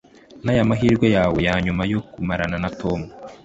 [0.43, 2.99] naya mahirwe yawe yanyuma yo kumarana na tom